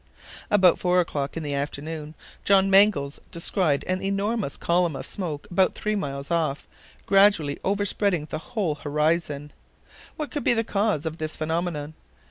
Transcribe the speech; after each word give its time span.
About 0.49 0.79
four 0.79 0.99
o'clock 0.99 1.37
in 1.37 1.43
the 1.43 1.53
afternoon, 1.53 2.15
John 2.43 2.71
Mangles 2.71 3.19
descried 3.29 3.83
an 3.83 4.01
enormous 4.01 4.57
column 4.57 4.95
of 4.95 5.05
smoke 5.05 5.45
about 5.51 5.75
three 5.75 5.93
miles 5.95 6.31
off, 6.31 6.65
gradually 7.05 7.59
overspreading 7.63 8.25
the 8.31 8.39
whole 8.39 8.73
horizon. 8.73 9.53
What 10.17 10.31
could 10.31 10.43
be 10.43 10.55
the 10.55 10.63
cause 10.63 11.05
of 11.05 11.19
this 11.19 11.37
phenomenon? 11.37 11.93